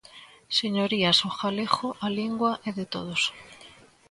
Señorías, 0.59 1.17
o 1.27 1.29
galego, 1.39 1.87
a 2.05 2.07
lingua, 2.19 2.51
é 2.67 2.71
de 2.79 2.85
todos. 2.93 3.21